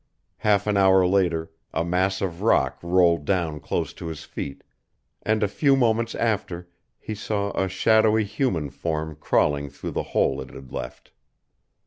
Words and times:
Half 0.37 0.65
an 0.65 0.77
hour 0.77 1.05
later 1.05 1.51
a 1.75 1.85
mass 1.85 2.21
of 2.21 2.41
rock 2.41 2.79
rolled 2.81 3.23
down 3.23 3.59
close 3.59 3.93
to 3.93 4.07
his 4.07 4.23
feet, 4.23 4.63
and 5.21 5.43
a 5.43 5.47
few 5.47 5.75
moments 5.75 6.15
after 6.15 6.67
he 6.97 7.13
saw 7.13 7.51
a 7.51 7.69
shadowy 7.69 8.23
human 8.23 8.71
form 8.71 9.15
crawling 9.15 9.69
through 9.69 9.91
the 9.91 10.01
hole 10.17 10.41
it 10.41 10.49
had 10.49 10.71
left. 10.71 11.11